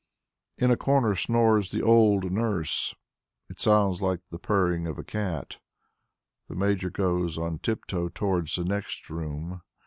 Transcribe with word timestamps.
In 0.57 0.71
a 0.71 0.77
corner 0.77 1.13
snores 1.13 1.69
the 1.69 1.83
old 1.83 2.31
nurse; 2.31 2.95
it 3.51 3.59
sounds 3.61 4.01
like 4.01 4.19
the 4.31 4.39
purring 4.39 4.87
of 4.87 4.97
a 4.97 5.03
cat. 5.03 5.57
The 6.47 6.55
Major 6.55 6.89
goes 6.89 7.37
on 7.37 7.59
tip 7.59 7.85
toe 7.85 8.09
towards 8.09 8.55
the 8.55 8.63
next 8.65 9.11
room. 9.11 9.61